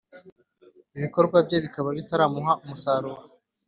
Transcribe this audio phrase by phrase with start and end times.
[0.97, 3.21] ibikorwa bye bikaba bitaramuha umusaruro,